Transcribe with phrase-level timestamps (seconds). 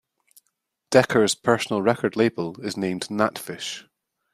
[0.89, 3.85] Decker's personal record label is named GnatFish.